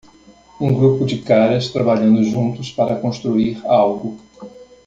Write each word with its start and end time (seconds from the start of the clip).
Um 0.59 0.73
grupo 0.73 1.05
de 1.05 1.19
caras 1.21 1.67
trabalhando 1.69 2.23
juntos 2.23 2.71
para 2.71 2.95
construir 2.99 3.61
algo 3.67 4.17